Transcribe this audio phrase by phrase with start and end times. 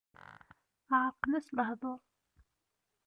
[0.99, 1.99] Ɛerqen-as lehdur.